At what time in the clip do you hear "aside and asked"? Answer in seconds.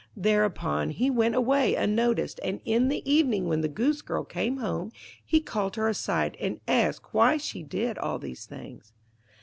5.87-7.13